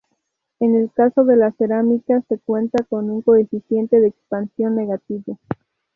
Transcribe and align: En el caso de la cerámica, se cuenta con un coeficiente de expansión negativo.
En 0.59 0.73
el 0.75 0.91
caso 0.91 1.25
de 1.25 1.35
la 1.37 1.51
cerámica, 1.51 2.23
se 2.27 2.39
cuenta 2.39 2.83
con 2.85 3.11
un 3.11 3.21
coeficiente 3.21 3.99
de 4.01 4.07
expansión 4.07 4.73
negativo. 4.75 5.37